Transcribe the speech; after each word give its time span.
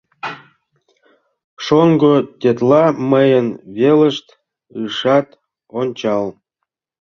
Шоҥго 1.65 2.13
тетла 2.39 2.83
мыйын 3.11 3.47
велыш 3.77 4.17
ышат 4.85 5.27
ончал. 5.79 6.25